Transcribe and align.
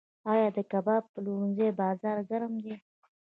آیا 0.31 0.47
د 0.55 0.59
کباب 0.71 1.03
پلورنځیو 1.13 1.77
بازار 1.81 2.17
ګرم 2.29 2.53
دی؟ 2.63 2.75